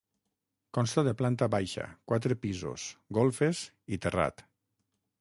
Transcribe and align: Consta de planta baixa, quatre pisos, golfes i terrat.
Consta 0.77 1.03
de 1.07 1.13
planta 1.19 1.49
baixa, 1.57 1.87
quatre 2.13 2.39
pisos, 2.47 2.89
golfes 3.21 3.65
i 3.99 4.05
terrat. 4.07 4.47